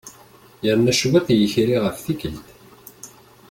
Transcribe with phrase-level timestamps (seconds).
[0.65, 2.45] Yerna cwiṭ yekri ɣef tikkelt.